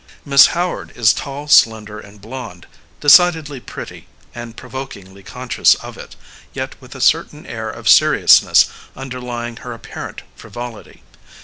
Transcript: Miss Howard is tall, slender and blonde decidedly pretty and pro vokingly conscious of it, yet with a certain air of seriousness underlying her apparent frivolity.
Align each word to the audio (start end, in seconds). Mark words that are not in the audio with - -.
Miss 0.25 0.47
Howard 0.57 0.93
is 0.97 1.13
tall, 1.13 1.47
slender 1.47 1.99
and 1.99 2.19
blonde 2.19 2.65
decidedly 2.99 3.59
pretty 3.59 4.07
and 4.33 4.57
pro 4.57 4.67
vokingly 4.67 5.23
conscious 5.23 5.75
of 5.75 5.95
it, 5.95 6.15
yet 6.53 6.73
with 6.81 6.95
a 6.95 7.01
certain 7.01 7.45
air 7.45 7.69
of 7.69 7.87
seriousness 7.87 8.67
underlying 8.95 9.57
her 9.57 9.73
apparent 9.73 10.23
frivolity. 10.35 11.03